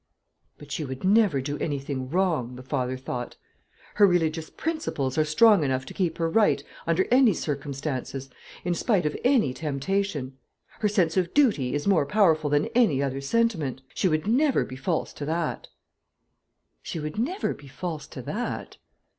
[0.57, 3.35] "But she would never do any thing wrong," the father thought.
[3.93, 8.27] "Her religious principles are strong enough to keep her right under any circumstances,
[8.65, 10.37] in spite of any temptation.
[10.79, 13.83] Her sense of duty is more powerful than any other sentiment.
[13.93, 15.67] She would never be false to that;
[16.81, 18.77] she would never be false to that."